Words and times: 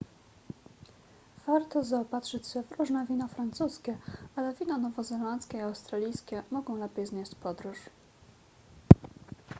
warto 1.47 1.83
zaopatrzyć 1.83 2.47
się 2.47 2.63
w 2.63 2.71
różne 2.71 3.05
wina 3.07 3.27
francuskie 3.27 3.97
ale 4.35 4.53
wina 4.53 4.77
nowozelandzkie 4.77 5.57
i 5.57 5.61
australijskie 5.61 6.43
mogą 6.51 6.75
lepiej 6.75 7.05
znieść 7.05 7.35
podróż 7.35 7.77